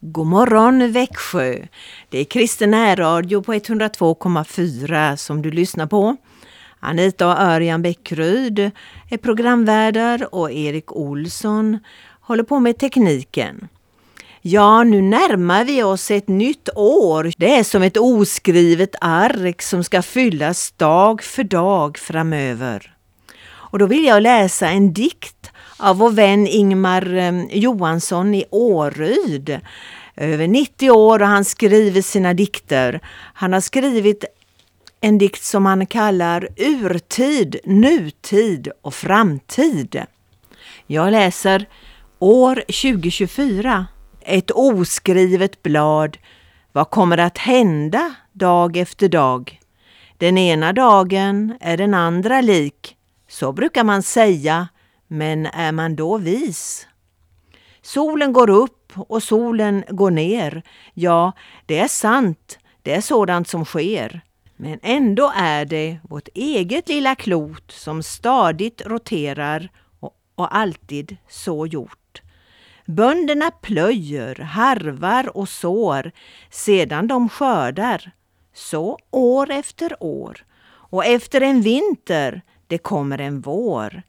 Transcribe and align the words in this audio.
God 0.00 0.26
morgon 0.26 0.92
Växjö! 0.92 1.58
Det 2.08 2.18
är 2.18 2.24
Kristen 2.24 2.70
närradio 2.70 3.42
på 3.42 3.54
102,4 3.54 5.16
som 5.16 5.42
du 5.42 5.50
lyssnar 5.50 5.86
på. 5.86 6.16
Anita 6.80 7.26
och 7.26 7.40
Örjan 7.40 7.82
Bäckryd 7.82 8.70
är 9.10 9.16
programvärdar 9.16 10.34
och 10.34 10.52
Erik 10.52 10.92
Olsson 10.92 11.78
håller 12.20 12.42
på 12.42 12.60
med 12.60 12.78
tekniken. 12.78 13.68
Ja, 14.40 14.84
nu 14.84 15.02
närmar 15.02 15.64
vi 15.64 15.82
oss 15.82 16.10
ett 16.10 16.28
nytt 16.28 16.68
år. 16.76 17.32
Det 17.36 17.54
är 17.54 17.64
som 17.64 17.82
ett 17.82 17.96
oskrivet 17.96 18.94
ark 19.00 19.62
som 19.62 19.84
ska 19.84 20.02
fyllas 20.02 20.70
dag 20.70 21.22
för 21.22 21.44
dag 21.44 21.98
framöver. 21.98 22.94
Och 23.70 23.78
då 23.78 23.86
vill 23.86 24.04
jag 24.04 24.22
läsa 24.22 24.68
en 24.68 24.92
dikt 24.92 25.37
av 25.78 25.96
vår 25.96 26.10
vän 26.10 26.46
Ingmar 26.46 27.14
eh, 27.14 27.44
Johansson 27.50 28.34
i 28.34 28.44
Åryd. 28.50 29.60
Över 30.16 30.48
90 30.48 30.90
år 30.90 31.22
och 31.22 31.28
han 31.28 31.44
skriver 31.44 32.02
sina 32.02 32.34
dikter. 32.34 33.00
Han 33.34 33.52
har 33.52 33.60
skrivit 33.60 34.24
en 35.00 35.18
dikt 35.18 35.42
som 35.42 35.66
han 35.66 35.86
kallar 35.86 36.48
Urtid, 36.56 37.56
nutid 37.64 38.68
och 38.82 38.94
framtid. 38.94 40.02
Jag 40.86 41.10
läser 41.10 41.68
År 42.18 42.54
2024. 42.54 43.86
Ett 44.20 44.50
oskrivet 44.50 45.62
blad. 45.62 46.18
Vad 46.72 46.90
kommer 46.90 47.18
att 47.18 47.38
hända 47.38 48.14
dag 48.32 48.76
efter 48.76 49.08
dag? 49.08 49.60
Den 50.16 50.38
ena 50.38 50.72
dagen 50.72 51.54
är 51.60 51.76
den 51.76 51.94
andra 51.94 52.40
lik. 52.40 52.96
Så 53.28 53.52
brukar 53.52 53.84
man 53.84 54.02
säga, 54.02 54.68
men 55.08 55.46
är 55.46 55.72
man 55.72 55.96
då 55.96 56.18
vis? 56.18 56.86
Solen 57.82 58.32
går 58.32 58.50
upp 58.50 58.92
och 58.96 59.22
solen 59.22 59.84
går 59.88 60.10
ner. 60.10 60.62
Ja, 60.94 61.32
det 61.66 61.78
är 61.78 61.88
sant. 61.88 62.58
Det 62.82 62.94
är 62.94 63.00
sådant 63.00 63.48
som 63.48 63.64
sker. 63.64 64.20
Men 64.56 64.78
ändå 64.82 65.32
är 65.36 65.64
det 65.64 65.98
vårt 66.02 66.28
eget 66.34 66.88
lilla 66.88 67.14
klot 67.14 67.70
som 67.70 68.02
stadigt 68.02 68.82
roterar 68.86 69.70
och, 70.00 70.16
och 70.34 70.56
alltid 70.56 71.16
så 71.28 71.66
gjort. 71.66 72.22
Bönderna 72.86 73.50
plöjer, 73.50 74.34
harvar 74.34 75.36
och 75.36 75.48
sår 75.48 76.12
sedan 76.50 77.08
de 77.08 77.28
skördar. 77.28 78.10
Så 78.54 78.98
år 79.10 79.50
efter 79.50 80.02
år. 80.02 80.44
Och 80.90 81.04
efter 81.04 81.40
en 81.40 81.60
vinter, 81.60 82.42
det 82.66 82.78
kommer 82.78 83.18
en 83.18 83.40
vår. 83.40 84.02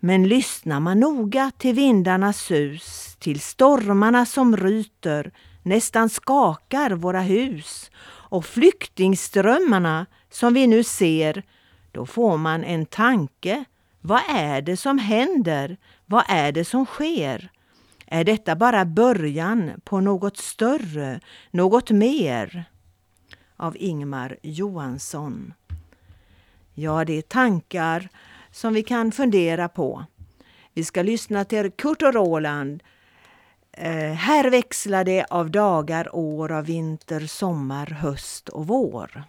Men 0.00 0.28
lyssnar 0.28 0.80
man 0.80 1.00
noga 1.00 1.52
till 1.58 1.74
vindarnas 1.74 2.40
sus, 2.40 3.16
till 3.18 3.40
stormarna 3.40 4.26
som 4.26 4.56
ryter, 4.56 5.32
nästan 5.62 6.08
skakar 6.08 6.90
våra 6.90 7.20
hus 7.20 7.90
och 8.06 8.44
flyktingströmmarna 8.44 10.06
som 10.30 10.54
vi 10.54 10.66
nu 10.66 10.84
ser, 10.84 11.42
då 11.92 12.06
får 12.06 12.36
man 12.36 12.64
en 12.64 12.86
tanke. 12.86 13.64
Vad 14.00 14.20
är 14.28 14.62
det 14.62 14.76
som 14.76 14.98
händer? 14.98 15.76
Vad 16.06 16.24
är 16.28 16.52
det 16.52 16.64
som 16.64 16.86
sker? 16.86 17.50
Är 18.06 18.24
detta 18.24 18.56
bara 18.56 18.84
början 18.84 19.70
på 19.84 20.00
något 20.00 20.36
större, 20.36 21.20
något 21.50 21.90
mer? 21.90 22.64
Av 23.56 23.76
Ingmar 23.76 24.36
Johansson. 24.42 25.54
Ja, 26.74 27.04
det 27.04 27.12
är 27.12 27.22
tankar 27.22 28.08
som 28.52 28.74
vi 28.74 28.82
kan 28.82 29.12
fundera 29.12 29.68
på. 29.68 30.04
Vi 30.74 30.84
ska 30.84 31.02
lyssna 31.02 31.44
till 31.44 31.70
Kurt 31.70 32.02
och 32.02 32.14
Roland. 32.14 32.82
Eh, 33.72 34.12
här 34.12 34.50
växlar 34.50 35.04
det 35.04 35.24
av 35.24 35.50
dagar, 35.50 36.14
år, 36.14 36.52
av 36.52 36.64
vinter, 36.64 37.20
sommar, 37.20 37.86
höst 37.86 38.48
och 38.48 38.66
vår. 38.66 39.24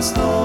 Hans 0.00 0.39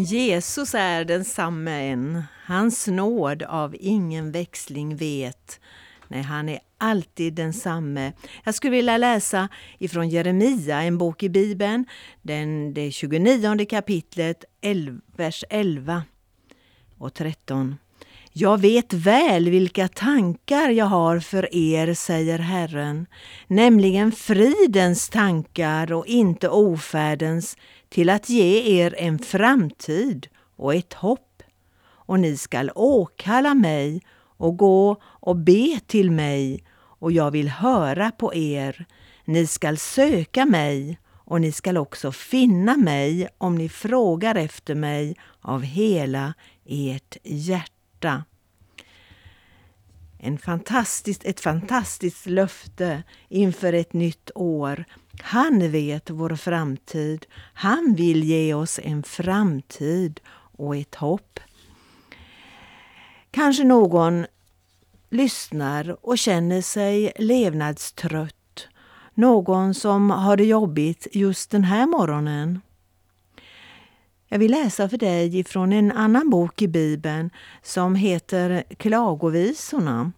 men 0.00 0.04
Jesus 0.04 0.74
är 0.74 1.04
densamme 1.04 1.90
än. 1.90 2.22
Hans 2.46 2.86
nåd 2.86 3.42
av 3.42 3.76
ingen 3.80 4.32
växling 4.32 4.96
vet. 4.96 5.60
Nej, 6.08 6.22
han 6.22 6.48
är 6.48 6.60
alltid 6.78 7.34
densamme. 7.34 8.12
Jag 8.44 8.54
skulle 8.54 8.76
vilja 8.76 8.96
läsa 8.96 9.48
ifrån 9.78 10.08
Jeremia, 10.08 10.82
en 10.82 10.98
bok 10.98 11.22
i 11.22 11.28
Bibeln, 11.28 11.84
den, 12.22 12.74
det 12.74 12.90
29 12.90 13.66
kapitlet, 13.66 14.44
11, 14.60 15.00
vers 15.16 15.44
11 15.50 16.04
och 16.98 17.14
13. 17.14 17.76
Jag 18.32 18.60
vet 18.60 18.92
väl 18.92 19.50
vilka 19.50 19.88
tankar 19.88 20.68
jag 20.68 20.86
har 20.86 21.20
för 21.20 21.54
er, 21.54 21.94
säger 21.94 22.38
Herren, 22.38 23.06
nämligen 23.46 24.12
fridens 24.12 25.08
tankar 25.08 25.92
och 25.92 26.06
inte 26.06 26.48
ofärdens, 26.48 27.56
till 27.88 28.10
att 28.10 28.30
ge 28.30 28.78
er 28.80 28.94
en 28.98 29.18
framtid 29.18 30.28
och 30.56 30.74
ett 30.74 30.94
hopp. 30.94 31.42
Och 31.82 32.20
ni 32.20 32.36
skall 32.36 32.70
åkalla 32.74 33.54
mig 33.54 34.02
och 34.36 34.56
gå 34.56 34.96
och 35.02 35.36
be 35.36 35.80
till 35.86 36.10
mig, 36.10 36.64
och 36.74 37.12
jag 37.12 37.30
vill 37.30 37.48
höra 37.48 38.10
på 38.10 38.34
er. 38.34 38.86
Ni 39.24 39.46
skall 39.46 39.76
söka 39.76 40.46
mig, 40.46 40.98
och 41.24 41.40
ni 41.40 41.52
skall 41.52 41.76
också 41.76 42.12
finna 42.12 42.76
mig 42.76 43.28
om 43.38 43.54
ni 43.54 43.68
frågar 43.68 44.34
efter 44.34 44.74
mig 44.74 45.16
av 45.40 45.62
hela 45.62 46.34
ert 46.66 47.16
hjärta. 47.22 47.79
En 50.18 50.38
fantastiskt, 50.38 51.24
ett 51.24 51.40
fantastiskt 51.40 52.26
löfte 52.26 53.02
inför 53.28 53.72
ett 53.72 53.92
nytt 53.92 54.30
år. 54.34 54.84
Han 55.22 55.70
vet 55.70 56.10
vår 56.10 56.36
framtid. 56.36 57.26
Han 57.54 57.94
vill 57.94 58.24
ge 58.24 58.54
oss 58.54 58.80
en 58.82 59.02
framtid 59.02 60.20
och 60.56 60.76
ett 60.76 60.94
hopp. 60.94 61.40
Kanske 63.30 63.64
någon 63.64 64.26
lyssnar 65.10 66.06
och 66.06 66.18
känner 66.18 66.62
sig 66.62 67.12
levnadstrött. 67.18 68.68
Någon 69.14 69.74
som 69.74 70.10
har 70.10 70.36
det 70.36 70.44
jobbigt 70.44 71.06
just 71.12 71.50
den 71.50 71.64
här 71.64 71.86
morgonen. 71.86 72.60
Jag 74.32 74.38
vill 74.38 74.50
läsa 74.50 74.88
för 74.88 74.98
dig 74.98 75.44
från 75.44 75.72
en 75.72 75.92
annan 75.92 76.30
bok 76.30 76.62
i 76.62 76.68
Bibeln 76.68 77.30
som 77.62 77.94
heter 77.94 78.64
Klagovisorna. 78.76 80.12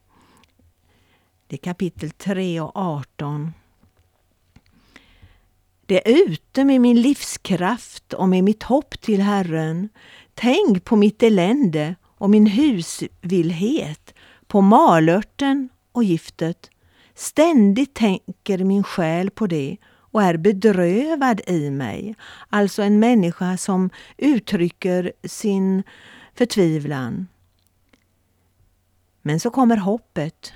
Det 1.47 1.57
är 1.57 1.59
kapitel 1.59 2.11
3 2.11 2.61
och 2.61 2.73
18. 2.75 3.53
Det 5.87 6.09
är 6.09 6.31
ute 6.31 6.65
med 6.65 6.81
min 6.81 7.01
livskraft 7.01 8.13
och 8.13 8.29
med 8.29 8.45
mitt 8.45 8.63
hopp 8.63 9.01
till 9.01 9.21
Herren. 9.21 9.89
Tänk 10.35 10.85
på 10.85 10.97
mitt 10.97 11.23
elände 11.23 11.95
och 12.05 12.31
min 12.31 12.47
husvillhet, 12.47 14.15
på 14.47 14.61
malörten 14.61 15.69
och 15.93 16.05
giftet. 16.05 16.71
Ständigt 17.15 17.95
tänker 17.95 18.65
min 18.65 18.85
själ 18.85 19.31
på 19.31 19.47
det 19.47 19.77
och 20.13 20.23
är 20.23 20.37
bedrövad 20.37 21.41
i 21.47 21.71
mig. 21.71 22.15
Alltså 22.49 22.83
en 22.83 22.99
människa 22.99 23.57
som 23.57 23.91
uttrycker 24.17 25.13
sin 25.25 25.83
förtvivlan. 26.35 27.27
Men 29.23 29.41
så 29.41 29.51
kommer 29.51 29.77
hoppet. 29.77 30.53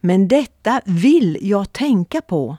Men 0.00 0.28
detta 0.28 0.80
vill 0.84 1.38
jag 1.40 1.72
tänka 1.72 2.20
på 2.20 2.56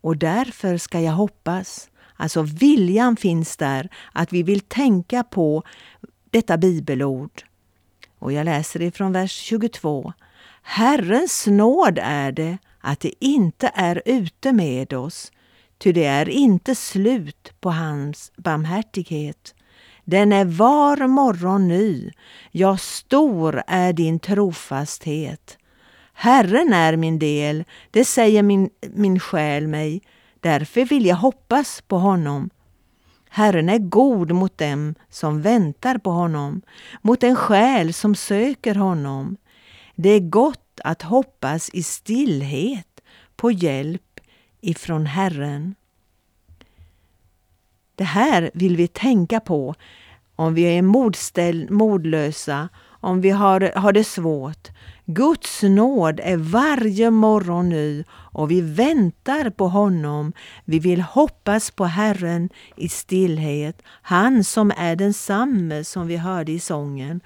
och 0.00 0.16
därför 0.16 0.76
ska 0.76 1.00
jag 1.00 1.12
hoppas. 1.12 1.90
Alltså 2.16 2.42
viljan 2.42 3.16
finns 3.16 3.56
där, 3.56 3.88
att 4.12 4.32
vi 4.32 4.42
vill 4.42 4.60
tänka 4.60 5.24
på 5.24 5.62
detta 6.30 6.56
bibelord. 6.56 7.42
Och 8.18 8.32
jag 8.32 8.44
läser 8.44 8.82
ifrån 8.82 9.12
vers 9.12 9.32
22. 9.32 10.12
Herrens 10.62 11.46
nåd 11.46 11.98
är 12.02 12.32
det 12.32 12.58
att 12.80 13.00
det 13.00 13.24
inte 13.24 13.70
är 13.74 14.02
ute 14.04 14.52
med 14.52 14.92
oss, 14.92 15.32
ty 15.78 15.92
det 15.92 16.04
är 16.04 16.28
inte 16.28 16.74
slut 16.74 17.52
på 17.60 17.70
hans 17.70 18.32
barmhärtighet. 18.36 19.54
Den 20.04 20.32
är 20.32 20.44
var 20.44 21.06
morgon 21.06 21.68
ny, 21.68 22.10
ja, 22.50 22.76
stor 22.76 23.62
är 23.66 23.92
din 23.92 24.18
trofasthet. 24.18 25.58
Herren 26.12 26.72
är 26.72 26.96
min 26.96 27.18
del, 27.18 27.64
det 27.90 28.04
säger 28.04 28.42
min, 28.42 28.70
min 28.94 29.20
själ 29.20 29.68
mig, 29.68 30.02
därför 30.40 30.84
vill 30.84 31.06
jag 31.06 31.16
hoppas 31.16 31.80
på 31.80 31.98
honom. 31.98 32.50
Herren 33.28 33.68
är 33.68 33.78
god 33.78 34.32
mot 34.32 34.58
dem 34.58 34.94
som 35.10 35.42
väntar 35.42 35.98
på 35.98 36.10
honom, 36.10 36.62
mot 37.02 37.22
en 37.22 37.36
själ 37.36 37.92
som 37.92 38.14
söker 38.14 38.74
honom. 38.74 39.36
Det 39.94 40.10
är 40.10 40.20
gott 40.20 40.80
att 40.84 41.02
hoppas 41.02 41.70
i 41.72 41.82
stillhet 41.82 43.00
på 43.36 43.50
hjälp 43.50 44.05
ifrån 44.66 45.06
Herren. 45.06 45.74
Det 47.94 48.04
här 48.04 48.50
vill 48.54 48.76
vi 48.76 48.88
tänka 48.88 49.40
på 49.40 49.74
om 50.36 50.54
vi 50.54 50.62
är 50.62 50.82
modställ, 50.82 51.70
modlösa, 51.70 52.68
om 53.00 53.20
vi 53.20 53.30
har, 53.30 53.78
har 53.78 53.92
det 53.92 54.04
svårt. 54.04 54.68
Guds 55.04 55.62
nåd 55.62 56.20
är 56.22 56.36
varje 56.36 57.10
morgon 57.10 57.68
ny 57.68 58.04
och 58.10 58.50
vi 58.50 58.60
väntar 58.60 59.50
på 59.50 59.68
honom. 59.68 60.32
Vi 60.64 60.78
vill 60.78 61.00
hoppas 61.00 61.70
på 61.70 61.84
Herren 61.84 62.48
i 62.76 62.88
stillhet. 62.88 63.82
Han 64.02 64.44
som 64.44 64.72
är 64.76 64.96
densamme 64.96 65.84
som 65.84 66.06
vi 66.06 66.16
hörde 66.16 66.52
i 66.52 66.60
sången. 66.60 67.20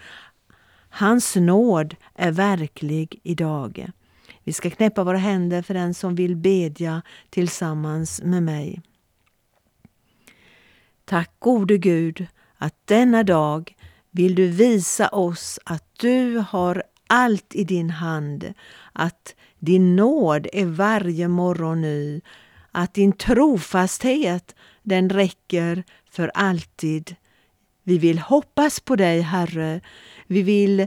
Hans 0.91 1.37
nåd 1.37 1.95
är 2.15 2.33
verklig 2.33 3.21
idag. 3.23 3.91
Vi 4.51 4.55
ska 4.55 4.71
knäppa 4.71 5.05
våra 5.05 5.19
händer 5.19 5.63
för 5.63 5.75
den 5.75 5.95
som 5.95 6.15
vill 6.15 6.37
bedja 6.37 7.03
tillsammans 7.31 8.23
med 8.25 8.43
mig. 8.43 8.83
Tack 11.05 11.31
gode 11.39 11.79
Gud 11.79 12.27
att 12.59 12.75
denna 12.85 13.23
dag 13.23 13.77
vill 14.11 14.35
du 14.35 14.47
visa 14.47 15.09
oss 15.09 15.59
att 15.65 15.85
du 16.01 16.45
har 16.49 16.83
allt 17.07 17.55
i 17.55 17.65
din 17.65 17.91
hand, 17.91 18.55
att 18.93 19.35
din 19.59 19.97
nåd 19.97 20.47
är 20.53 20.67
varje 20.67 21.29
morgon 21.29 21.81
ny, 21.81 22.21
att 22.73 22.95
din 22.95 23.13
trofasthet 23.13 24.55
den 24.83 25.11
räcker 25.11 25.85
för 26.11 26.31
alltid. 26.35 27.17
Vi 27.83 27.99
vill 27.99 28.19
hoppas 28.19 28.81
på 28.81 28.97
dig, 28.97 29.21
Herre. 29.21 29.81
Vi 30.27 30.43
vill 30.43 30.87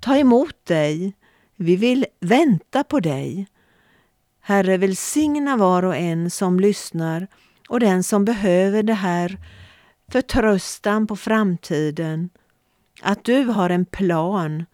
ta 0.00 0.16
emot 0.16 0.66
dig. 0.66 1.14
Vi 1.60 1.76
vill 1.76 2.06
vänta 2.20 2.84
på 2.84 3.00
dig. 3.00 3.46
Herre, 4.40 4.76
välsigna 4.76 5.56
var 5.56 5.82
och 5.82 5.96
en 5.96 6.30
som 6.30 6.60
lyssnar 6.60 7.26
och 7.68 7.80
den 7.80 8.02
som 8.02 8.24
behöver 8.24 8.82
det 8.82 8.94
här 8.94 9.38
förtröstan 10.08 11.06
på 11.06 11.16
framtiden. 11.16 12.30
Att 13.02 13.24
du 13.24 13.44
har 13.44 13.70
en 13.70 13.84
plan 13.84 14.64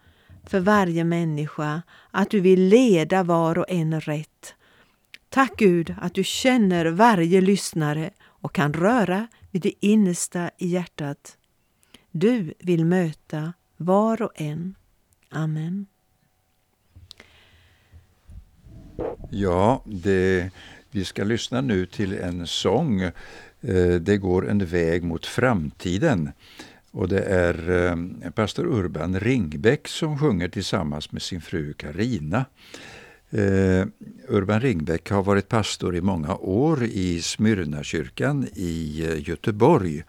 för 0.43 0.59
varje 0.59 1.03
människa, 1.03 1.81
att 2.11 2.29
du 2.29 2.39
vill 2.39 2.61
leda 2.67 3.23
var 3.23 3.57
och 3.57 3.69
en 3.69 4.01
rätt. 4.01 4.55
Tack 5.29 5.57
Gud 5.57 5.95
att 6.01 6.13
du 6.13 6.23
känner 6.23 6.85
varje 6.85 7.41
lyssnare 7.41 8.09
och 8.23 8.55
kan 8.55 8.73
röra 8.73 9.27
vid 9.51 9.61
det 9.61 9.85
innersta 9.85 10.49
i 10.57 10.67
hjärtat. 10.67 11.37
Du 12.11 12.53
vill 12.59 12.85
möta 12.85 13.53
var 13.77 14.21
och 14.21 14.31
en. 14.35 14.75
Amen. 15.29 15.87
Ja, 19.29 19.83
det, 19.85 20.49
vi 20.91 21.05
ska 21.05 21.23
lyssna 21.23 21.61
nu 21.61 21.85
till 21.85 22.13
en 22.13 22.47
sång. 22.47 23.01
Eh, 23.01 23.95
det 23.99 24.17
går 24.17 24.49
en 24.49 24.65
väg 24.65 25.03
mot 25.03 25.25
framtiden. 25.25 26.31
Och 26.91 27.07
det 27.07 27.21
är 27.21 27.87
eh, 28.23 28.31
pastor 28.31 28.65
Urban 28.65 29.19
Ringbäck 29.19 29.87
som 29.87 30.19
sjunger 30.19 30.47
tillsammans 30.47 31.11
med 31.11 31.21
sin 31.21 31.41
fru 31.41 31.73
Karina. 31.73 32.45
Eh, 33.29 33.85
Urban 34.27 34.61
Ringbäck 34.61 35.09
har 35.09 35.23
varit 35.23 35.49
pastor 35.49 35.95
i 35.95 36.01
många 36.01 36.35
år 36.35 36.83
i 36.83 37.21
Smyrnakyrkan 37.21 38.47
i 38.53 39.05
Göteborg. 39.25 40.03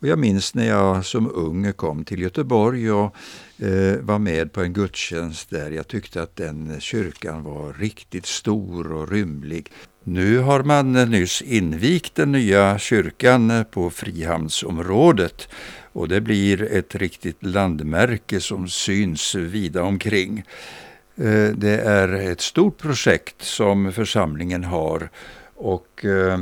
Och 0.00 0.08
jag 0.08 0.18
minns 0.18 0.54
när 0.54 0.68
jag 0.68 1.04
som 1.04 1.30
ung 1.34 1.72
kom 1.72 2.04
till 2.04 2.20
Göteborg 2.20 2.92
och 2.92 3.16
eh, 3.58 3.96
var 4.00 4.18
med 4.18 4.52
på 4.52 4.60
en 4.60 4.72
gudstjänst 4.72 5.50
där. 5.50 5.70
Jag 5.70 5.88
tyckte 5.88 6.22
att 6.22 6.36
den 6.36 6.80
kyrkan 6.80 7.42
var 7.42 7.72
riktigt 7.72 8.26
stor 8.26 8.92
och 8.92 9.10
rymlig. 9.10 9.72
Nu 10.04 10.38
har 10.38 10.62
man 10.62 10.92
nyss 10.92 11.42
invigt 11.42 12.14
den 12.14 12.32
nya 12.32 12.78
kyrkan 12.78 13.64
på 13.70 13.90
Frihamnsområdet 13.90 15.48
och 15.92 16.08
det 16.08 16.20
blir 16.20 16.62
ett 16.62 16.94
riktigt 16.94 17.42
landmärke 17.42 18.40
som 18.40 18.68
syns 18.68 19.34
vida 19.34 19.82
omkring. 19.82 20.44
Eh, 21.16 21.48
det 21.54 21.80
är 21.80 22.08
ett 22.08 22.40
stort 22.40 22.78
projekt 22.78 23.42
som 23.42 23.92
församlingen 23.92 24.64
har 24.64 25.10
och 25.54 26.04
eh, 26.04 26.38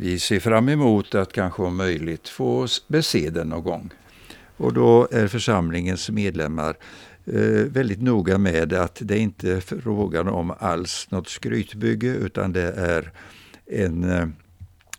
vi 0.00 0.18
ser 0.18 0.40
fram 0.40 0.68
emot 0.68 1.14
att 1.14 1.32
kanske 1.32 1.62
om 1.62 1.76
möjligt 1.76 2.28
få 2.28 2.66
bese 2.88 3.30
den 3.30 3.48
någon 3.48 3.62
gång. 3.62 3.90
Och 4.56 4.72
då 4.72 5.08
är 5.10 5.28
församlingens 5.28 6.10
medlemmar 6.10 6.76
eh, 7.26 7.64
väldigt 7.72 8.02
noga 8.02 8.38
med 8.38 8.72
att 8.72 8.98
det 9.00 9.18
inte 9.18 9.52
är 9.52 9.60
frågan 9.60 10.28
om 10.28 10.54
alls 10.58 11.06
något 11.10 11.28
skrytbygge 11.28 12.08
utan 12.08 12.52
det 12.52 12.72
är 12.72 13.12
en 13.66 14.10
eh, 14.10 14.26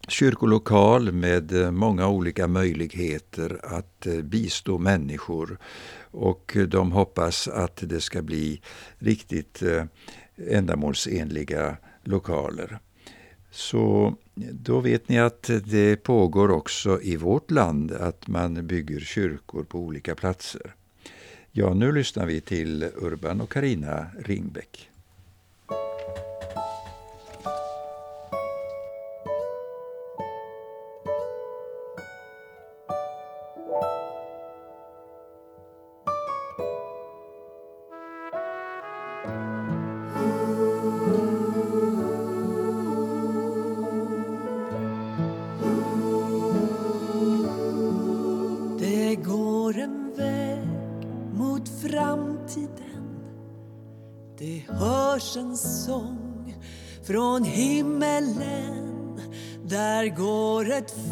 kyrkolokal 0.08 1.12
med 1.12 1.52
eh, 1.62 1.72
många 1.72 2.08
olika 2.08 2.48
möjligheter 2.48 3.60
att 3.64 4.08
eh, 4.08 4.22
bistå 4.22 4.78
människor 4.78 5.58
och 6.12 6.58
de 6.68 6.92
hoppas 6.92 7.48
att 7.48 7.84
det 7.86 8.02
ska 8.02 8.22
bli 8.22 8.62
riktigt 8.98 9.62
eh, 9.62 9.84
ändamålsenliga 10.48 11.78
lokaler. 12.04 12.80
Så 13.52 14.16
då 14.36 14.80
vet 14.80 15.10
ni 15.10 15.20
att 15.20 15.50
det 15.66 15.96
pågår 15.96 16.52
också 16.52 17.02
i 17.02 17.16
vårt 17.16 17.52
land 17.52 17.92
att 17.92 18.28
man 18.28 18.68
bygger 18.68 19.00
kyrkor 19.00 19.64
på 19.64 19.80
olika 19.80 20.16
platser. 20.16 20.76
Ja, 21.52 21.74
nu 21.74 21.92
lyssnar 21.92 22.26
vi 22.26 22.42
till 22.42 22.84
Urban 22.84 23.42
och 23.42 23.52
Karina 23.52 24.06
Ringbäck. 24.20 24.90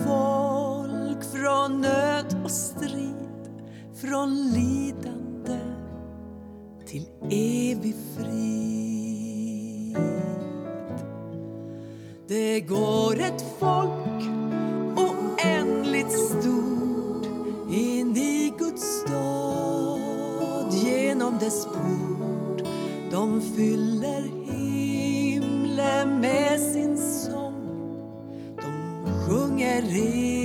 Folk 0.08 1.24
från 1.24 1.82
nöd 1.82 2.42
och 2.44 2.52
strid, 2.52 3.50
från 4.02 4.36
lidande 4.36 5.60
till 6.86 7.08
evig 7.32 7.96
frid. 8.16 9.98
Det 12.28 12.60
går 12.60 13.20
ett 13.20 13.46
folk 13.60 14.24
oändligt 14.96 16.12
stort 16.12 17.26
in 17.72 18.18
i 18.18 18.54
Guds 18.60 19.02
stad 19.02 20.74
genom 20.74 21.38
dess 21.40 21.66
port. 21.66 22.68
De 23.12 23.42
fyller 23.42 23.97
sjunger 29.86 30.37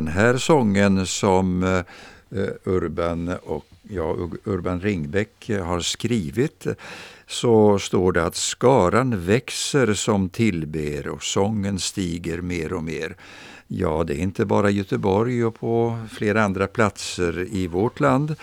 den 0.00 0.08
här 0.08 0.36
sången 0.36 1.06
som 1.06 1.62
eh, 1.62 2.48
Urban, 2.64 3.28
och, 3.28 3.64
ja, 3.82 4.16
Urban 4.44 4.80
Ringbäck 4.80 5.50
har 5.64 5.80
skrivit 5.80 6.66
så 7.26 7.78
står 7.78 8.12
det 8.12 8.24
att 8.24 8.34
skaran 8.34 9.24
växer 9.26 9.94
som 9.94 10.28
tillber 10.28 11.08
och 11.08 11.22
sången 11.22 11.78
stiger 11.78 12.40
mer 12.40 12.72
och 12.72 12.84
mer. 12.84 13.16
Ja, 13.66 14.04
det 14.04 14.14
är 14.14 14.18
inte 14.18 14.46
bara 14.46 14.70
Göteborg 14.70 15.44
och 15.44 15.54
på 15.54 15.98
flera 16.12 16.44
andra 16.44 16.66
platser 16.66 17.46
i 17.52 17.66
vårt 17.66 18.00
land. 18.00 18.34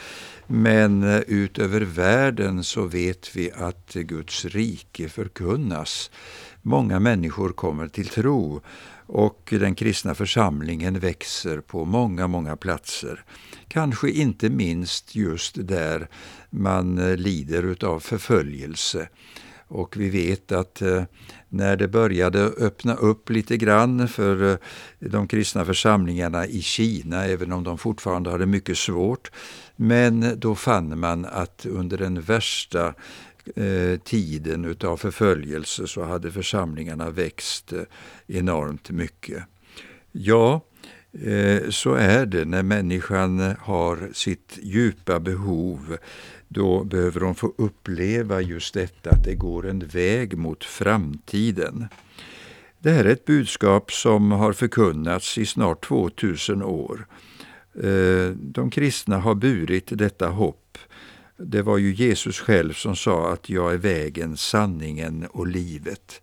Men 0.47 1.03
eh, 1.03 1.19
utöver 1.27 1.81
världen 1.81 2.63
så 2.63 2.81
vet 2.81 3.35
vi 3.35 3.51
att 3.51 3.93
Guds 3.93 4.45
rike 4.45 5.09
förkunnas. 5.09 6.11
Många 6.61 6.99
människor 6.99 7.49
kommer 7.49 7.87
till 7.87 8.07
tro 8.07 8.61
och 9.07 9.53
den 9.59 9.75
kristna 9.75 10.15
församlingen 10.15 10.99
växer 10.99 11.61
på 11.61 11.85
många, 11.85 12.27
många 12.27 12.55
platser. 12.55 13.23
Kanske 13.67 14.09
inte 14.09 14.49
minst 14.49 15.15
just 15.15 15.67
där 15.67 16.07
man 16.49 16.97
eh, 16.97 17.17
lider 17.17 17.63
utav 17.63 17.99
förföljelse. 17.99 19.09
Och 19.67 19.97
vi 19.97 20.09
vet 20.09 20.51
att 20.51 20.81
eh, 20.81 21.03
när 21.49 21.75
det 21.75 21.87
började 21.87 22.43
öppna 22.43 22.95
upp 22.95 23.29
lite 23.29 23.57
grann 23.57 24.07
för 24.07 24.51
eh, 24.51 24.57
de 24.99 25.27
kristna 25.27 25.65
församlingarna 25.65 26.45
i 26.45 26.61
Kina, 26.61 27.25
även 27.25 27.51
om 27.51 27.63
de 27.63 27.77
fortfarande 27.77 28.29
hade 28.29 28.45
mycket 28.45 28.77
svårt, 28.77 29.31
men 29.75 30.39
då 30.39 30.55
fann 30.55 30.99
man 30.99 31.25
att 31.25 31.65
under 31.65 31.97
den 31.97 32.21
värsta 32.21 32.93
eh, 33.55 33.99
tiden 33.99 34.65
utav 34.65 34.97
förföljelse 34.97 35.87
så 35.87 36.03
hade 36.03 36.31
församlingarna 36.31 37.09
växt 37.09 37.73
eh, 37.73 37.81
enormt 38.27 38.89
mycket. 38.89 39.43
Ja, 40.11 40.61
eh, 41.21 41.69
så 41.69 41.93
är 41.93 42.25
det 42.25 42.45
när 42.45 42.63
människan 42.63 43.55
har 43.59 44.09
sitt 44.13 44.59
djupa 44.61 45.19
behov 45.19 45.97
då 46.47 46.83
behöver 46.83 47.21
hon 47.21 47.35
få 47.35 47.53
uppleva 47.57 48.41
just 48.41 48.73
detta 48.73 49.09
att 49.09 49.23
det 49.23 49.35
går 49.35 49.67
en 49.67 49.79
väg 49.79 50.37
mot 50.37 50.63
framtiden. 50.63 51.87
Det 52.79 52.91
här 52.91 53.05
är 53.05 53.09
ett 53.09 53.25
budskap 53.25 53.91
som 53.91 54.31
har 54.31 54.53
förkunnats 54.53 55.37
i 55.37 55.45
snart 55.45 55.85
2000 55.85 56.63
år. 56.63 57.07
Eh, 57.83 58.29
de 58.29 58.69
kristna 58.69 59.17
har 59.17 59.35
burit 59.35 59.87
detta 59.89 60.27
hopp. 60.27 60.66
Det 61.39 61.61
var 61.61 61.77
ju 61.77 61.93
Jesus 61.93 62.39
själv 62.39 62.73
som 62.73 62.95
sa 62.95 63.33
att 63.33 63.49
jag 63.49 63.73
är 63.73 63.77
vägen, 63.77 64.37
sanningen 64.37 65.27
och 65.31 65.47
livet. 65.47 66.21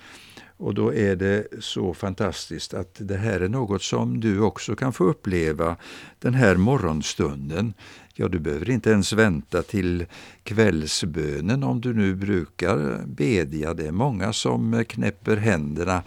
Och 0.57 0.75
då 0.75 0.95
är 0.95 1.17
det 1.17 1.47
så 1.61 1.95
fantastiskt 1.95 2.75
att 2.75 2.97
det 2.99 3.17
här 3.17 3.41
är 3.41 3.49
något 3.49 3.83
som 3.83 4.21
du 4.21 4.41
också 4.41 4.77
kan 4.77 4.93
få 4.93 5.05
uppleva 5.05 5.77
den 6.19 6.35
här 6.35 6.57
morgonstunden. 6.57 7.75
Ja, 8.15 8.29
du 8.29 8.39
behöver 8.39 8.71
inte 8.71 8.91
ens 8.91 9.13
vänta 9.13 9.63
till 9.63 10.07
kvällsbönen 10.43 11.63
om 11.63 11.81
du 11.81 11.95
nu 11.95 12.15
brukar 12.15 13.07
bedja. 13.07 13.75
Det 13.75 13.87
är 13.87 13.93
många 13.93 14.33
som 14.33 14.85
knäpper 14.89 15.37
händerna 15.37 16.03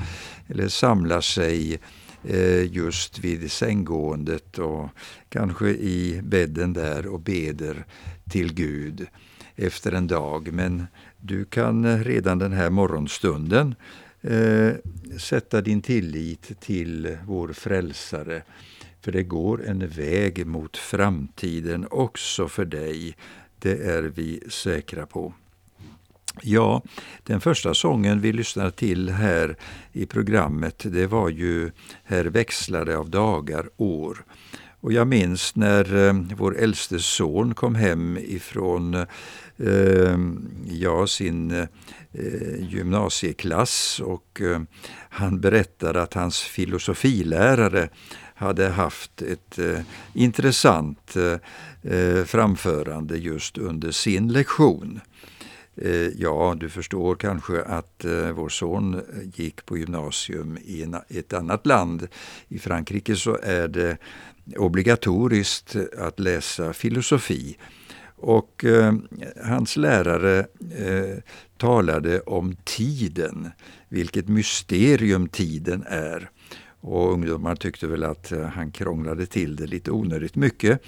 eller 0.48 0.68
samlar 0.68 1.22
sig 1.22 1.80
eh, 2.24 2.74
just 2.74 3.20
vid 3.20 3.52
sänggåendet 3.52 4.60
och 4.60 4.90
kanske 5.30 5.70
i 5.70 6.22
bädden 6.24 6.74
där 6.74 7.08
och 7.08 7.20
beder 7.20 7.86
till 8.30 8.54
Gud 8.54 9.08
efter 9.56 9.92
en 9.92 10.08
dag. 10.08 10.54
Men 10.54 10.88
du 11.18 11.46
kan 11.46 12.04
redan 12.04 12.40
den 12.40 12.54
här 12.54 12.70
morgonstunden 12.70 13.76
eh, 14.22 14.72
sätta 15.20 15.62
din 15.62 15.82
tillit 15.82 16.60
till 16.60 17.18
vår 17.26 17.54
frälsare 17.54 18.42
för 19.02 19.12
det 19.12 19.24
går 19.24 19.68
en 19.68 19.88
väg 19.88 20.48
mot 20.48 20.78
framtiden 20.78 21.88
också 21.92 22.48
för 22.48 22.66
dig. 22.66 23.16
Det 23.60 23.86
är 23.86 24.04
vi 24.04 24.44
säkra 24.50 25.06
på. 25.06 25.34
Ja, 26.42 26.82
den 27.24 27.42
första 27.42 27.74
sången 27.74 28.22
vi 28.22 28.34
lyssnade 28.34 28.72
till 28.72 29.10
här 29.10 29.58
i 29.92 30.06
programmet, 30.06 30.86
det 30.92 31.08
var 31.08 31.30
ju 31.30 31.72
Här 32.04 32.26
växlade 32.26 32.98
av 32.98 33.10
dagar 33.10 33.70
år. 33.78 34.26
Och 34.88 34.94
jag 34.94 35.08
minns 35.08 35.56
när 35.56 36.08
eh, 36.08 36.14
vår 36.38 36.58
äldste 36.58 37.00
son 37.00 37.56
kom 37.56 37.76
hem 37.76 38.18
ifrån 38.18 38.94
eh, 39.58 40.18
ja, 40.66 41.08
sin 41.08 41.52
eh, 41.52 41.68
gymnasieklass 42.60 44.02
och 44.04 44.42
eh, 44.42 44.62
han 45.10 45.40
berättade 45.40 46.02
att 46.02 46.14
hans 46.14 46.42
filosofilärare 46.42 47.90
hade 48.36 48.70
haft 48.70 49.22
ett 49.22 49.60
eh, 49.60 49.80
intressant 50.14 51.16
eh, 51.16 51.94
eh 51.94 52.24
framförande 52.24 53.18
just 53.18 53.58
under 53.58 53.92
sin 53.92 54.28
lektion. 54.28 55.00
Eh, 55.82 56.08
ja, 56.18 56.56
du 56.60 56.70
förstår 56.70 57.16
kanske 57.16 57.62
att 57.62 58.06
eh, 58.06 58.32
vår 58.32 58.50
son 58.50 59.02
gick 59.34 59.66
på 59.66 59.78
gymnasium 59.78 60.58
i 60.66 60.84
en, 60.84 60.96
ett 61.10 61.34
annat 61.34 61.66
land. 61.66 62.08
I 62.48 62.60
Frankrike 62.60 63.16
så 63.16 63.38
är 63.44 63.68
det 63.68 63.98
obligatoriskt 64.56 65.76
att 65.98 66.20
läsa 66.20 66.74
filosofi. 66.74 67.58
Och 68.16 68.66
eh, 68.66 68.94
hans 69.44 69.78
lärare 69.78 70.40
eh, 70.78 71.24
talade 71.58 72.20
om 72.20 72.56
tiden, 72.64 73.52
vilket 73.90 74.28
mysterium 74.28 75.28
tiden 75.28 75.84
är. 75.88 76.30
Och 76.82 77.14
ungdomar 77.14 77.56
tyckte 77.56 77.88
väl 77.88 78.04
att 78.04 78.32
eh, 78.32 78.42
han 78.42 78.72
krånglade 78.72 79.26
till 79.26 79.56
det 79.56 79.68
lite 79.68 79.92
onödigt 79.92 80.36
mycket 80.36 80.82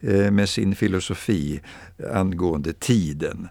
eh, 0.00 0.30
med 0.30 0.48
sin 0.48 0.74
filosofi 0.74 1.60
angående 2.12 2.72
tiden. 2.72 3.48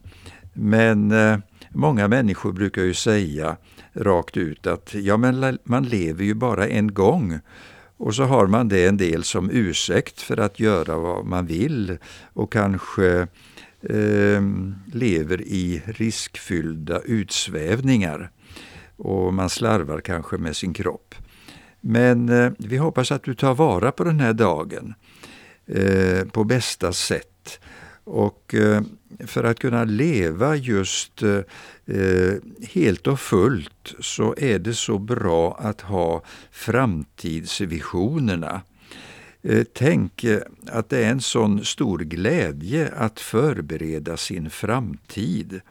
Men 0.53 1.11
eh, 1.11 1.37
många 1.69 2.07
människor 2.07 2.51
brukar 2.51 2.81
ju 2.81 2.93
säga 2.93 3.57
rakt 3.93 4.37
ut 4.37 4.67
att 4.67 4.93
ja, 4.93 5.17
men 5.17 5.57
man 5.63 5.83
lever 5.83 6.23
ju 6.23 6.33
bara 6.33 6.67
en 6.67 6.93
gång. 6.93 7.39
Och 8.01 8.15
så 8.15 8.23
har 8.23 8.47
man 8.47 8.67
det 8.67 8.85
en 8.85 8.97
del 8.97 9.23
som 9.23 9.49
ursäkt 9.51 10.21
för 10.21 10.39
att 10.39 10.59
göra 10.59 10.97
vad 10.97 11.25
man 11.25 11.45
vill 11.45 11.97
och 12.33 12.51
kanske 12.51 13.27
eh, 13.81 14.41
lever 14.93 15.41
i 15.41 15.81
riskfyllda 15.85 16.99
utsvävningar. 16.99 18.31
Och 18.95 19.33
man 19.33 19.49
slarvar 19.49 19.99
kanske 19.99 20.37
med 20.37 20.55
sin 20.55 20.73
kropp. 20.73 21.15
Men 21.81 22.29
eh, 22.29 22.51
vi 22.57 22.77
hoppas 22.77 23.11
att 23.11 23.23
du 23.23 23.33
tar 23.33 23.55
vara 23.55 23.91
på 23.91 24.03
den 24.03 24.19
här 24.19 24.33
dagen 24.33 24.93
eh, 25.65 26.27
på 26.27 26.43
bästa 26.43 26.93
sätt. 26.93 27.30
Och 28.03 28.55
eh, 28.55 28.81
för 29.25 29.43
att 29.43 29.59
kunna 29.59 29.83
leva 29.83 30.55
just 30.55 31.23
eh, 31.23 31.39
eh, 31.85 32.33
helt 32.69 33.07
och 33.07 33.19
fullt 33.19 33.95
så 33.99 34.35
är 34.37 34.59
det 34.59 34.73
så 34.73 34.97
bra 34.97 35.57
att 35.59 35.81
ha 35.81 36.23
framtidsvisionerna. 36.51 38.61
Eh, 39.43 39.63
tänk 39.73 40.23
eh, 40.23 40.41
att 40.67 40.89
det 40.89 41.03
är 41.03 41.11
en 41.11 41.21
sån 41.21 41.65
stor 41.65 41.99
glädje 41.99 42.93
att 42.97 43.19
förbereda 43.19 44.17
sin 44.17 44.49
framtid. 44.49 45.61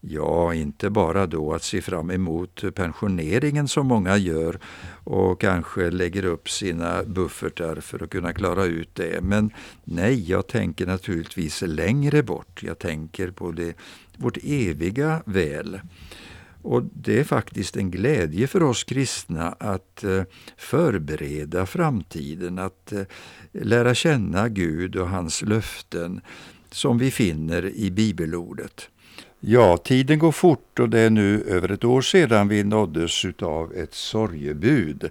Ja, 0.00 0.54
inte 0.54 0.90
bara 0.90 1.26
då 1.26 1.54
att 1.54 1.62
se 1.62 1.82
fram 1.82 2.10
emot 2.10 2.74
pensioneringen 2.74 3.68
som 3.68 3.86
många 3.86 4.16
gör 4.16 4.58
och 5.04 5.40
kanske 5.40 5.90
lägger 5.90 6.24
upp 6.24 6.50
sina 6.50 7.04
buffertar 7.04 7.76
för 7.76 8.02
att 8.02 8.10
kunna 8.10 8.32
klara 8.32 8.64
ut 8.64 8.94
det. 8.94 9.20
Men 9.22 9.50
nej, 9.84 10.30
jag 10.30 10.46
tänker 10.46 10.86
naturligtvis 10.86 11.62
längre 11.62 12.22
bort. 12.22 12.62
Jag 12.62 12.78
tänker 12.78 13.30
på 13.30 13.52
det, 13.52 13.76
vårt 14.16 14.38
eviga 14.42 15.22
väl. 15.24 15.80
Och 16.64 16.82
det 16.92 17.20
är 17.20 17.24
faktiskt 17.24 17.76
en 17.76 17.90
glädje 17.90 18.46
för 18.46 18.62
oss 18.62 18.84
kristna 18.84 19.48
att 19.48 20.04
eh, 20.04 20.22
förbereda 20.56 21.66
framtiden, 21.66 22.58
att 22.58 22.92
eh, 22.92 23.02
lära 23.52 23.94
känna 23.94 24.48
Gud 24.48 24.96
och 24.96 25.08
hans 25.08 25.42
löften 25.42 26.20
som 26.70 26.98
vi 26.98 27.10
finner 27.10 27.64
i 27.74 27.90
bibelordet. 27.90 28.88
Ja, 29.40 29.76
tiden 29.76 30.18
går 30.18 30.32
fort 30.32 30.78
och 30.78 30.88
det 30.88 31.00
är 31.00 31.10
nu 31.10 31.42
över 31.42 31.68
ett 31.72 31.84
år 31.84 32.00
sedan 32.00 32.48
vi 32.48 32.64
nåddes 32.64 33.24
av 33.42 33.72
ett 33.74 33.94
sorgebud. 33.94 35.10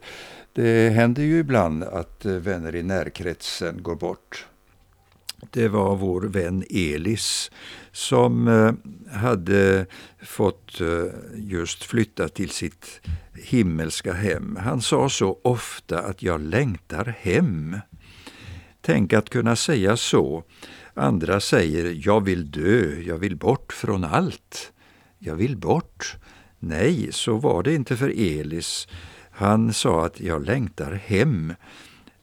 Det 0.54 0.90
händer 0.90 1.24
ju 1.24 1.40
ibland 1.40 1.84
att 1.84 2.26
eh, 2.26 2.34
vänner 2.34 2.76
i 2.76 2.84
närkretsen 2.84 3.84
går 3.84 3.96
bort. 3.96 4.46
Det 5.52 5.68
var 5.68 5.96
vår 5.96 6.22
vän 6.22 6.64
Elis 6.70 7.52
som 7.92 8.48
hade 9.12 9.86
fått 10.26 10.82
eh, 10.82 10.88
just 11.36 11.84
flytta 11.84 12.28
till 12.28 12.50
sitt 12.50 13.02
himmelska 13.34 14.14
hem. 14.14 14.56
Han 14.62 14.82
sa 14.82 15.10
så 15.10 15.40
ofta 15.44 16.00
att 16.00 16.24
jag 16.24 16.42
längtar 16.42 17.06
hem. 17.20 17.78
Tänk 18.82 19.14
att 19.14 19.30
kunna 19.30 19.56
säga 19.56 19.98
så. 19.98 20.44
Andra 20.94 21.40
säger 21.40 22.02
jag 22.06 22.22
vill 22.24 22.52
dö, 22.52 23.02
jag 23.02 23.18
vill 23.18 23.36
bort 23.36 23.74
från 23.74 24.04
allt. 24.04 24.72
Jag 25.20 25.36
vill 25.36 25.58
bort. 25.58 26.16
Nej, 26.60 27.08
så 27.12 27.38
var 27.38 27.64
det 27.64 27.74
inte 27.74 27.98
för 27.98 28.10
Elis. 28.10 28.88
Han 29.32 29.74
sa 29.74 30.06
att 30.06 30.20
jag 30.20 30.46
längtar 30.46 30.92
hem. 30.92 31.54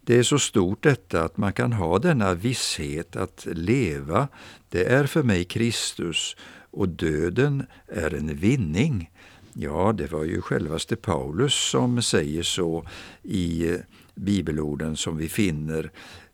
Det 0.01 0.19
är 0.19 0.23
så 0.23 0.39
stort 0.39 0.83
detta 0.83 1.25
att 1.25 1.37
man 1.37 1.53
kan 1.53 1.73
ha 1.73 1.99
denna 1.99 2.35
visshet 2.35 3.17
att 3.17 3.47
leva, 3.53 4.29
det 4.69 4.85
är 4.85 5.07
för 5.07 5.23
mig 5.23 5.45
Kristus 5.45 6.37
och 6.71 6.89
döden 6.89 7.67
är 7.87 8.15
en 8.15 8.37
vinning. 8.37 9.11
Ja, 9.53 9.93
det 9.99 10.13
var 10.13 10.25
ju 10.25 10.41
självaste 10.41 10.97
Paulus 10.97 11.55
som 11.55 12.03
säger 12.03 12.43
så 12.43 12.87
i 13.23 13.71
eh, 13.71 13.77
bibelorden 14.15 14.97
som 14.97 15.17
vi 15.17 15.29
finner 15.29 15.91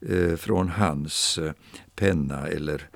eh, 0.09 0.37
från 0.37 0.69
hans 0.69 1.39
eh, 1.39 1.53
penna, 1.95 2.47
eller 2.47 2.89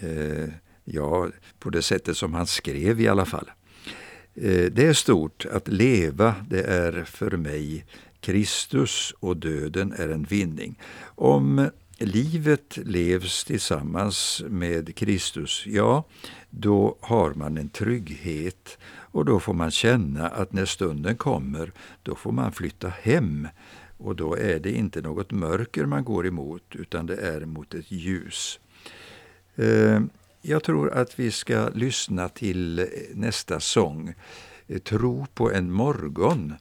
eh, 0.00 0.48
ja, 0.84 1.28
på 1.58 1.70
det 1.70 1.82
sättet 1.82 2.16
som 2.16 2.34
han 2.34 2.46
skrev 2.46 3.00
i 3.00 3.08
alla 3.08 3.24
fall. 3.24 3.50
Eh, 4.34 4.64
det 4.72 4.86
är 4.86 4.92
stort 4.92 5.46
att 5.52 5.68
leva, 5.68 6.34
det 6.48 6.62
är 6.62 7.04
för 7.04 7.36
mig 7.36 7.84
Kristus 8.20 9.14
och 9.20 9.36
döden 9.36 9.92
är 9.92 10.08
en 10.08 10.22
vinning. 10.24 10.78
Om 11.04 11.70
livet 11.98 12.78
levs 12.84 13.44
tillsammans 13.44 14.42
med 14.48 14.96
Kristus, 14.96 15.64
ja, 15.66 16.04
då 16.58 16.96
har 17.00 17.34
man 17.34 17.56
en 17.56 17.68
trygghet 17.68 18.78
och 18.84 19.24
då 19.24 19.40
får 19.40 19.54
man 19.54 19.70
känna 19.70 20.28
att 20.28 20.52
när 20.52 20.64
stunden 20.64 21.16
kommer, 21.16 21.72
då 22.02 22.14
får 22.14 22.32
man 22.32 22.52
flytta 22.52 22.88
hem. 22.88 23.48
Och 23.98 24.16
då 24.16 24.36
är 24.36 24.58
det 24.58 24.72
inte 24.72 25.00
något 25.00 25.30
mörker 25.30 25.86
man 25.86 26.04
går 26.04 26.26
emot, 26.26 26.62
utan 26.70 27.06
det 27.06 27.16
är 27.16 27.44
mot 27.44 27.74
ett 27.74 27.90
ljus. 27.90 28.60
Eh, 29.56 30.00
jag 30.42 30.62
tror 30.62 30.92
att 30.92 31.18
vi 31.18 31.30
ska 31.30 31.68
lyssna 31.68 32.28
till 32.28 32.86
nästa 33.14 33.60
sång, 33.60 34.14
eh, 34.66 34.78
Tro 34.78 35.26
på 35.34 35.52
en 35.52 35.72
morgon. 35.72 36.54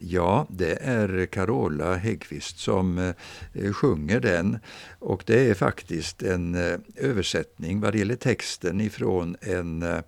Ja, 0.00 0.46
det 0.50 0.78
är 0.82 1.26
Carola 1.26 1.96
Häggkvist 1.96 2.58
som 2.58 3.14
eh, 3.52 3.72
sjunger 3.72 4.20
den. 4.20 4.58
Och 4.98 5.22
det 5.26 5.50
är 5.50 5.54
faktiskt 5.54 6.22
en 6.22 6.54
eh, 6.54 6.78
översättning 6.96 7.80
vad 7.80 7.92
det 7.92 7.98
gäller 7.98 8.16
texten 8.16 8.80
ifrån 8.80 9.36
en 9.40 9.82
eh, 9.82 10.00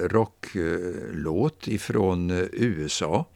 rocklåt 0.00 1.68
ifrån 1.68 2.30
USA. 2.52 3.26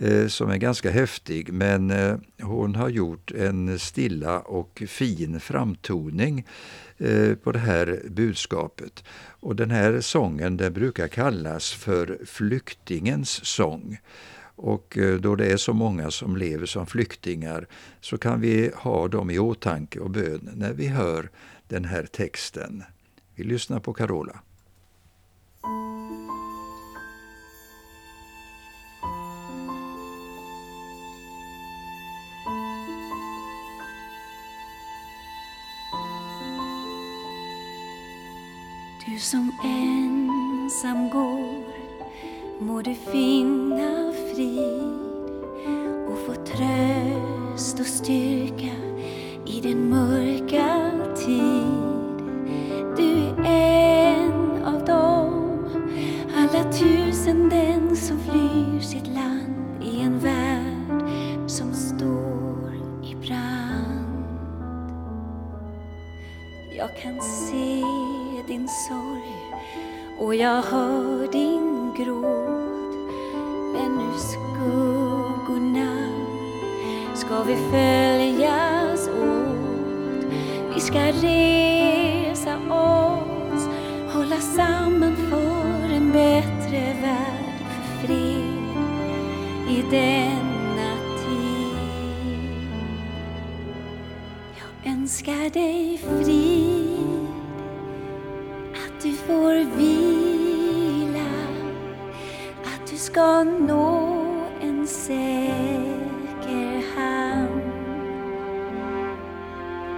Eh, 0.00 0.26
som 0.26 0.50
är 0.50 0.56
ganska 0.56 0.90
häftig 0.90 1.52
men 1.52 1.90
eh, 1.90 2.16
hon 2.42 2.74
har 2.74 2.88
gjort 2.88 3.30
en 3.30 3.78
stilla 3.78 4.40
och 4.40 4.82
fin 4.86 5.40
framtoning 5.40 6.46
eh, 6.98 7.34
på 7.34 7.52
det 7.52 7.58
här 7.58 8.02
budskapet. 8.08 9.04
Och 9.40 9.56
den 9.56 9.70
här 9.70 10.00
sången 10.00 10.56
den 10.56 10.72
brukar 10.72 11.08
kallas 11.08 11.72
för 11.72 12.18
flyktingens 12.26 13.46
sång. 13.46 13.98
Och 14.60 14.98
då 15.20 15.36
det 15.36 15.46
är 15.46 15.56
så 15.56 15.72
många 15.72 16.10
som 16.10 16.36
lever 16.36 16.66
som 16.66 16.86
flyktingar 16.86 17.66
så 18.00 18.18
kan 18.18 18.40
vi 18.40 18.70
ha 18.74 19.08
dem 19.08 19.30
i 19.30 19.38
åtanke 19.38 20.00
och 20.00 20.10
bön 20.10 20.50
när 20.54 20.72
vi 20.72 20.86
hör 20.86 21.30
den 21.68 21.84
här 21.84 22.06
texten. 22.06 22.82
Vi 23.34 23.44
lyssnar 23.44 23.80
på 23.80 23.92
Carola. 23.92 24.40
Du 39.10 39.18
som 39.18 39.52
ensam 39.64 41.10
går 41.10 41.64
må 42.60 42.82
du 42.82 42.94
finna 42.94 44.12
frid 44.12 45.44
och 46.08 46.18
få 46.26 46.34
tröst 46.34 47.80
och 47.80 47.86
styrka 47.86 48.74
i 49.46 49.60
den 49.62 49.90
mörka 49.90 50.90
tid. 51.16 52.18
Du 52.96 53.42
är 53.44 54.16
en 54.16 54.64
av 54.64 54.84
dem, 54.84 55.64
alla 56.36 56.72
tusenden 56.72 57.96
som 57.96 58.18
flyr 58.18 58.80
sitt 58.80 59.06
land 59.06 59.84
i 59.84 60.00
en 60.00 60.18
värld 60.18 61.50
som 61.50 61.74
står 61.74 62.72
i 63.04 63.14
brand. 63.14 64.24
Jag 66.76 66.96
kan 67.02 67.20
se 67.20 67.97
din 68.48 68.68
sorg 68.68 69.36
och 70.18 70.34
jag 70.34 70.62
hör 70.62 71.32
din 71.32 71.92
gråt. 71.96 72.96
Men 73.72 73.98
nu 73.98 74.18
skuggorna 74.18 75.96
ska 77.14 77.42
vi 77.42 77.56
följas 77.56 79.08
åt. 79.08 80.32
Vi 80.74 80.80
ska 80.80 80.98
resa 80.98 82.56
oss, 82.70 83.68
hålla 84.14 84.40
samman 84.40 85.16
för 85.16 85.94
en 85.94 86.12
bättre 86.12 86.96
värld, 87.02 87.58
för 87.68 88.06
fred 88.06 88.48
i 89.70 89.82
denna 89.90 90.94
tid. 91.18 91.78
Jag 94.58 94.92
önskar 94.92 95.50
dig 95.50 95.98
frid 95.98 96.27
ska 103.18 103.44
nå 103.44 104.14
en 104.60 104.86
säker 104.86 106.82
hamn. 106.96 107.62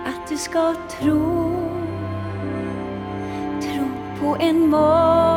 Att 0.07 0.29
du 0.29 0.37
ska 0.37 0.75
tro, 0.89 1.53
tro 3.61 3.85
på 4.21 4.37
en 4.41 4.69
morgon. 4.69 5.30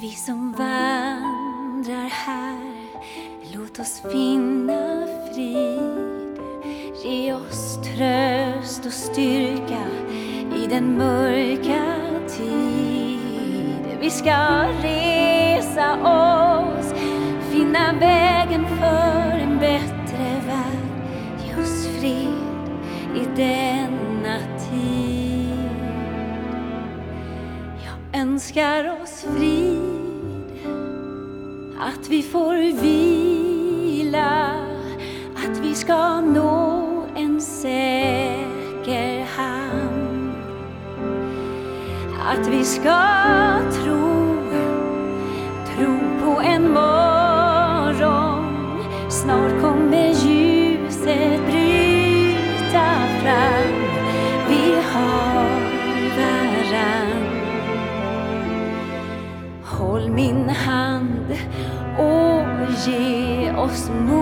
Vi 0.00 0.10
som 0.10 0.52
vandrar 0.52 2.08
här, 2.08 2.88
låt 3.54 3.78
oss 3.78 4.02
finna 4.12 5.06
frid. 5.32 6.38
Ge 7.04 7.32
oss 7.34 7.78
tröst 7.82 8.86
och 8.86 8.92
styrka 8.92 9.86
i 10.56 10.66
den 10.66 10.98
mörka 10.98 11.96
tid. 12.28 13.98
Vi 14.00 14.10
ska 14.10 14.64
resa 14.82 15.94
oss, 15.94 16.94
finna 17.50 17.92
vägen 18.00 18.66
för 18.66 19.38
en 19.38 19.58
bättre 19.58 20.42
värld. 20.46 20.88
Ge 21.44 21.62
oss 21.62 21.86
fred 21.86 22.70
i 23.16 23.26
denna 23.36 24.38
tid. 24.70 25.18
Jag 27.84 28.20
önskar 28.20 28.97
att 32.08 32.12
vi 32.12 32.22
får 32.22 32.82
vila, 32.82 34.50
att 35.36 35.58
vi 35.62 35.74
ska 35.74 36.20
nå 36.20 37.06
en 37.16 37.40
säker 37.40 39.26
hamn. 39.36 40.32
Att 42.26 42.48
vi 42.48 42.64
ska 42.64 43.04
tro, 43.72 44.36
tro 45.66 45.98
på 46.24 46.40
en 46.40 46.72
morgon. 46.72 48.44
Snart 49.10 49.60
ge 62.86 63.52
oss 63.52 63.88
mod. 63.88 64.18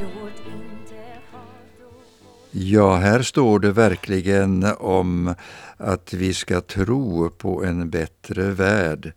Låt 0.00 0.46
inte 0.46 1.04
Ja, 2.50 2.96
här 2.96 3.22
står 3.22 3.58
det 3.58 3.72
verkligen 3.72 4.64
om 4.78 5.34
att 5.76 6.12
vi 6.12 6.34
ska 6.34 6.60
tro 6.60 7.30
på 7.30 7.64
en 7.64 7.90
bättre 7.90 8.50
värld. 8.50 9.12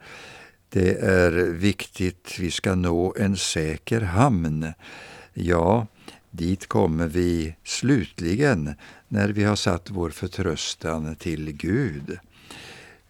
Det 0.69 0.97
är 1.01 1.31
viktigt, 1.51 2.35
vi 2.39 2.51
ska 2.51 2.75
nå 2.75 3.15
en 3.17 3.37
säker 3.37 4.01
hamn. 4.01 4.73
Ja, 5.33 5.87
dit 6.31 6.67
kommer 6.67 7.07
vi 7.07 7.55
slutligen 7.63 8.75
när 9.07 9.29
vi 9.29 9.43
har 9.43 9.55
satt 9.55 9.89
vår 9.89 10.09
förtröstan 10.09 11.15
till 11.15 11.51
Gud. 11.51 12.19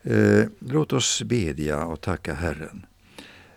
Eh, 0.03 0.45
låt 0.59 0.93
oss 0.93 1.23
bedja 1.23 1.85
och 1.85 2.01
tacka 2.01 2.33
Herren. 2.33 2.85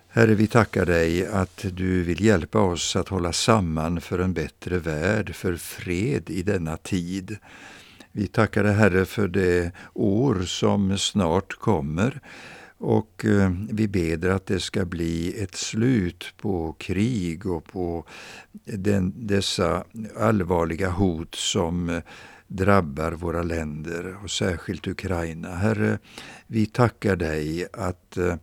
Herre, 0.07 0.35
vi 0.35 0.47
tackar 0.47 0.85
dig 0.85 1.27
att 1.27 1.65
du 1.71 2.03
vill 2.03 2.25
hjälpa 2.25 2.59
oss 2.59 2.95
att 2.95 3.09
hålla 3.09 3.33
samman 3.33 4.01
för 4.01 4.19
en 4.19 4.33
bättre 4.33 4.79
värld, 4.79 5.35
för 5.35 5.55
fred 5.55 6.29
i 6.29 6.43
denna 6.43 6.77
tid. 6.77 7.37
Vi 8.11 8.27
tackar 8.27 8.63
dig 8.63 8.73
Herre 8.73 9.05
för 9.05 9.27
det 9.27 9.71
år 9.93 10.41
som 10.45 10.97
snart 10.97 11.53
kommer 11.53 12.21
och 12.77 13.25
eh, 13.25 13.51
vi 13.69 13.87
beder 13.87 14.29
att 14.29 14.45
det 14.45 14.59
ska 14.59 14.85
bli 14.85 15.43
ett 15.43 15.55
slut 15.55 16.33
på 16.37 16.75
krig 16.79 17.45
och 17.45 17.65
på 17.65 18.05
den, 18.63 19.13
dessa 19.27 19.83
allvarliga 20.19 20.89
hot 20.89 21.35
som 21.35 21.89
eh, 21.89 22.01
drabbar 22.47 23.11
våra 23.11 23.43
länder 23.43 24.23
och 24.23 24.31
särskilt 24.31 24.87
Ukraina. 24.87 25.55
Herre, 25.55 25.99
vi 26.47 26.65
tackar 26.65 27.15
dig 27.15 27.67
att 27.73 28.17
eh, 28.17 28.35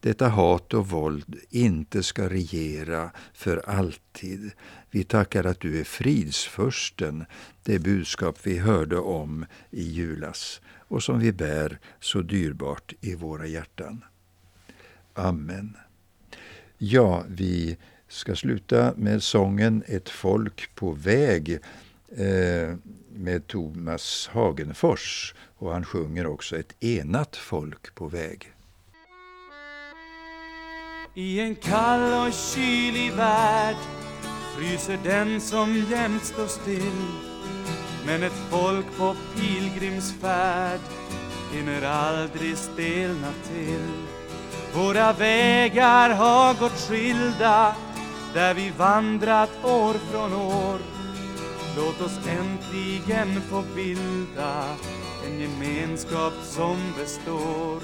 detta 0.00 0.28
hat 0.28 0.74
och 0.74 0.88
våld 0.88 1.38
inte 1.50 2.02
ska 2.02 2.28
regera 2.28 3.10
för 3.32 3.56
alltid. 3.68 4.50
Vi 4.90 5.04
tackar 5.04 5.44
att 5.44 5.60
du 5.60 5.80
är 5.80 5.84
fridsförsten, 5.84 7.24
det 7.62 7.78
budskap 7.78 8.38
vi 8.42 8.58
hörde 8.58 8.96
om 8.96 9.46
i 9.70 9.82
julas 9.82 10.60
och 10.88 11.02
som 11.02 11.18
vi 11.18 11.32
bär 11.32 11.78
så 12.00 12.22
dyrbart 12.22 12.92
i 13.00 13.14
våra 13.14 13.46
hjärtan. 13.46 14.04
Amen. 15.14 15.76
Ja, 16.78 17.24
vi 17.28 17.76
ska 18.08 18.36
sluta 18.36 18.94
med 18.96 19.22
sången 19.22 19.82
Ett 19.86 20.08
folk 20.08 20.74
på 20.74 20.92
väg 20.92 21.58
eh, 22.16 22.76
med 23.14 23.46
Thomas 23.46 24.30
Hagenfors 24.32 25.34
och 25.58 25.72
han 25.72 25.84
sjunger 25.84 26.26
också 26.26 26.56
Ett 26.56 26.84
enat 26.84 27.36
folk 27.36 27.94
på 27.94 28.08
väg. 28.08 28.52
I 31.14 31.40
en 31.40 31.56
kall 31.56 32.26
och 32.26 32.32
kylig 32.32 33.12
värld 33.12 33.76
fryser 34.56 34.98
den 35.04 35.40
som 35.40 35.86
jämt 35.90 36.24
står 36.24 36.46
still. 36.46 37.06
Men 38.06 38.22
ett 38.22 38.50
folk 38.50 38.86
på 38.98 39.16
pilgrimsfärd 39.36 40.80
hinner 41.52 41.82
aldrig 41.82 42.56
stelna 42.58 43.32
till. 43.48 43.92
Våra 44.74 45.12
vägar 45.12 46.10
har 46.10 46.60
gått 46.60 46.88
skilda 46.88 47.76
där 48.34 48.54
vi 48.54 48.70
vandrat 48.70 49.50
år 49.64 49.94
från 49.94 50.32
år. 50.32 50.93
Låt 51.76 52.00
oss 52.00 52.18
äntligen 52.28 53.40
få 53.50 53.62
bilda 53.74 54.64
en 55.26 55.40
gemenskap 55.40 56.32
som 56.42 56.76
består 56.98 57.80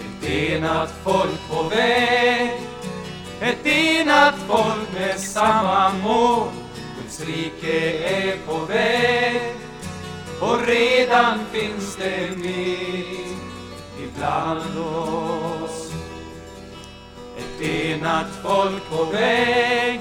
Ett 0.00 0.30
enat 0.30 0.94
folk 1.04 1.48
på 1.50 1.62
väg 1.62 2.60
Ett 3.40 3.66
enat 3.66 4.34
folk 4.48 4.92
med 4.94 5.20
samma 5.20 5.92
mål 5.92 6.48
Guds 7.02 7.20
rike 7.20 7.98
är 8.08 8.36
på 8.46 8.58
väg 8.58 9.56
och 10.40 10.66
redan 10.66 11.38
finns 11.52 11.96
det 11.96 12.36
med 12.36 13.36
ibland 14.02 14.78
oss. 14.78 15.92
Ett 17.38 17.62
enat 17.62 18.26
folk 18.42 18.90
på 18.90 19.04
väg, 19.04 20.00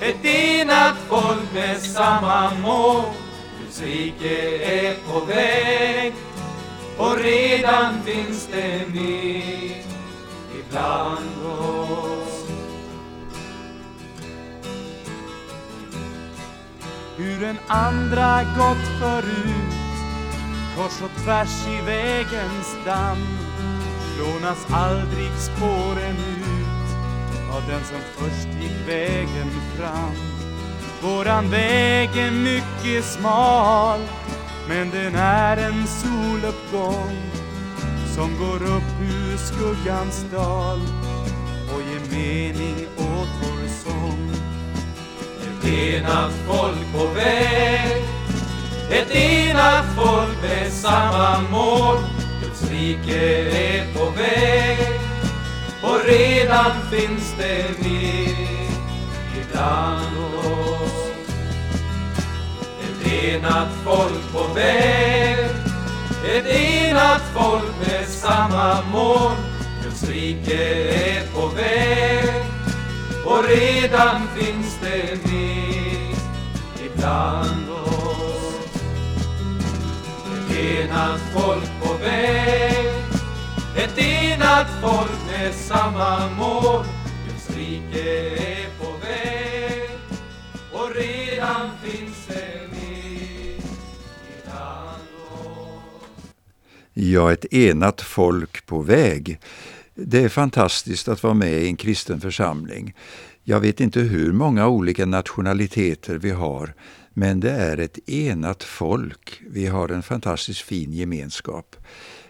ett 0.00 0.24
enat 0.24 0.96
folk 1.08 1.52
med 1.54 1.82
samma 1.82 2.50
mål. 2.62 3.04
Guds 3.60 3.82
rike 3.82 4.58
är 4.58 4.96
på 5.12 5.20
väg 5.20 6.12
och 6.98 7.16
redan 7.18 8.02
finns 8.02 8.48
det 8.52 8.88
med 8.88 9.84
ibland 10.58 11.46
oss. 11.60 12.36
hur 17.16 17.44
en 17.44 17.58
andra 17.68 18.42
gått 18.42 19.00
förut 19.00 19.76
kors 20.76 21.02
och 21.02 21.24
tvärs 21.24 21.66
i 21.68 21.86
vägens 21.86 22.76
damm 22.84 23.38
lånas 24.18 24.66
aldrig 24.70 25.30
spåren 25.38 26.16
ut 26.40 26.45
av 27.56 27.62
den 27.68 27.84
som 27.84 28.00
först 28.16 28.62
gick 28.62 28.88
vägen 28.88 29.50
fram. 29.76 30.14
Våran 31.02 31.50
väg 31.50 32.08
är 32.16 32.30
mycket 32.30 33.04
smal 33.04 34.00
men 34.68 34.90
den 34.90 35.14
är 35.14 35.56
en 35.56 35.86
soluppgång 35.86 37.16
som 38.14 38.38
går 38.38 38.62
upp 38.62 39.00
ur 39.02 39.36
skuggans 39.36 40.24
dal 40.32 40.80
och 41.74 41.82
ger 41.82 42.18
mening 42.18 42.86
åt 42.96 43.28
vår 43.42 43.68
sång. 43.68 44.30
Ett 45.42 45.68
enat 45.68 46.32
folk 46.46 46.92
på 46.92 47.06
väg 47.14 48.04
Ett 48.90 49.10
enat 49.10 49.84
folk 49.96 50.42
med 50.42 50.72
samma 50.72 51.40
mål. 51.50 51.96
Guds 52.42 52.70
rike 52.70 53.50
är 53.50 53.94
på 53.94 54.10
väg 54.10 54.85
redan 56.06 56.72
finns 56.90 57.34
det 57.38 57.64
med 57.82 58.36
ibland 59.40 60.18
oss 60.38 61.10
Ett 62.82 63.12
enat 63.12 63.68
folk 63.84 64.32
på 64.32 64.54
väg 64.54 65.38
Ett 66.36 66.46
enat 66.46 67.22
folk 67.34 67.88
med 67.88 68.08
samma 68.08 68.82
mål 68.92 69.32
Guds 69.82 70.08
rike 70.08 70.84
är 70.88 71.26
på 71.26 71.46
väg 71.46 72.46
och 73.26 73.44
redan 73.44 74.28
finns 74.36 74.78
det 74.80 75.30
med 75.30 76.16
ibland 76.86 77.70
oss. 77.70 78.54
Ett 80.50 80.56
enat 80.56 81.20
folk 81.34 81.70
på 81.82 81.94
väg, 82.04 82.86
ett 83.76 83.98
enat 83.98 84.66
folk 84.82 85.25
med 85.38 85.54
samma 85.54 86.30
mål. 86.30 86.84
Guds 87.26 87.50
rike 87.56 88.30
är 88.36 88.68
på 88.78 88.92
väg 89.06 89.90
och 90.72 90.94
redan 90.94 91.70
finns 91.82 92.26
det 92.26 92.60
med. 92.70 93.62
Ja, 96.92 97.32
ett 97.32 97.54
enat 97.54 98.00
folk 98.00 98.66
på 98.66 98.80
väg. 98.80 99.38
Det 99.94 100.24
är 100.24 100.28
fantastiskt 100.28 101.08
att 101.08 101.22
vara 101.22 101.34
med 101.34 101.52
i 101.52 101.66
en 101.66 101.76
kristen 101.76 102.20
församling. 102.20 102.94
Jag 103.42 103.60
vet 103.60 103.80
inte 103.80 104.00
hur 104.00 104.32
många 104.32 104.68
olika 104.68 105.06
nationaliteter 105.06 106.18
vi 106.18 106.30
har, 106.30 106.74
men 107.12 107.40
det 107.40 107.50
är 107.50 107.78
ett 107.78 108.08
enat 108.08 108.62
folk. 108.62 109.42
Vi 109.50 109.66
har 109.66 109.88
en 109.88 110.02
fantastiskt 110.02 110.60
fin 110.60 110.92
gemenskap. 110.92 111.76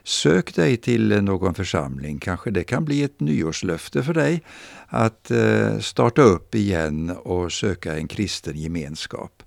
Sök 0.06 0.54
dig 0.54 0.76
till 0.76 1.22
någon 1.22 1.54
församling, 1.54 2.18
kanske 2.18 2.50
det 2.50 2.64
kan 2.64 2.84
bli 2.84 3.02
ett 3.02 3.20
nyårslöfte 3.20 4.02
för 4.02 4.14
dig 4.14 4.42
att 4.86 5.30
eh, 5.30 5.78
starta 5.78 6.22
upp 6.22 6.54
igen 6.54 7.10
och 7.10 7.52
söka 7.52 7.96
en 7.96 8.08
kristen 8.08 8.56
gemenskap. 8.56 9.42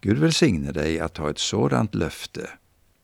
Gud 0.00 0.18
välsigne 0.18 0.72
dig 0.72 1.00
att 1.00 1.16
ha 1.16 1.30
ett 1.30 1.38
sådant 1.38 1.94
löfte. 1.94 2.50